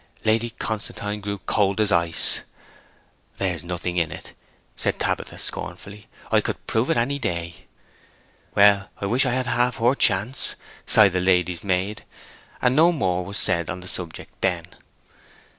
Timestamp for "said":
4.75-4.97, 13.37-13.69